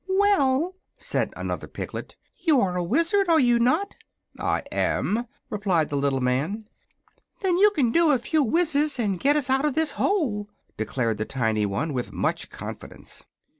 [0.09, 3.93] "Well," said another piglet, "you are a wizard, are you not?"
[4.39, 6.67] "I am," replied the little man.
[7.41, 11.19] "Then you can do a few wizzes and get us out of this hole," declared
[11.19, 13.25] the tiny one, with much confidence.